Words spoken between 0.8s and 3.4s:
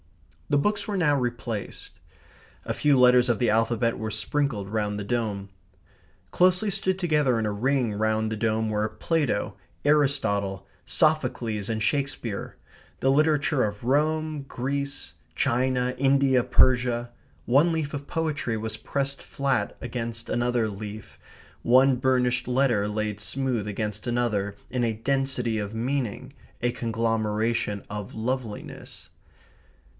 were now replaced. A few letters of